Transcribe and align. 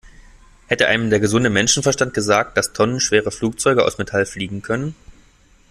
Hätte 0.65 0.87
einem 0.87 1.11
der 1.11 1.19
gesunde 1.19 1.51
Menschenverstand 1.51 2.15
gesagt, 2.15 2.57
dass 2.57 2.73
tonnenschwere 2.73 3.29
Flugzeuge 3.29 3.85
aus 3.85 3.99
Metall 3.99 4.25
fliegen 4.25 4.63
können? 4.63 4.95